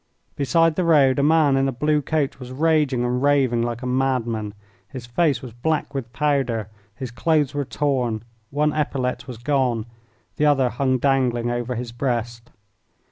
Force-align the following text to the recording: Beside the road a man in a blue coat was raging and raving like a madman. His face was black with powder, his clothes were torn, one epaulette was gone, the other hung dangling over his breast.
Beside 0.35 0.77
the 0.77 0.83
road 0.83 1.19
a 1.19 1.21
man 1.21 1.55
in 1.55 1.67
a 1.67 1.71
blue 1.71 2.01
coat 2.01 2.39
was 2.39 2.51
raging 2.51 3.03
and 3.05 3.21
raving 3.21 3.61
like 3.61 3.83
a 3.83 3.85
madman. 3.85 4.55
His 4.87 5.05
face 5.05 5.43
was 5.43 5.53
black 5.53 5.93
with 5.93 6.11
powder, 6.11 6.71
his 6.95 7.11
clothes 7.11 7.53
were 7.53 7.65
torn, 7.65 8.23
one 8.49 8.73
epaulette 8.73 9.27
was 9.27 9.37
gone, 9.37 9.85
the 10.37 10.45
other 10.47 10.69
hung 10.69 10.97
dangling 10.97 11.51
over 11.51 11.75
his 11.75 11.91
breast. 11.91 12.49